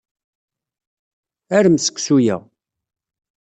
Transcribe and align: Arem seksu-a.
Arem 1.57 1.77
seksu-a. 1.79 2.35